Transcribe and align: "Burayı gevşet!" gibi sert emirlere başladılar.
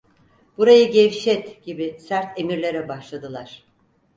"Burayı 0.57 0.91
gevşet!" 0.91 1.63
gibi 1.63 1.97
sert 1.99 2.39
emirlere 2.39 2.87
başladılar. 2.89 3.63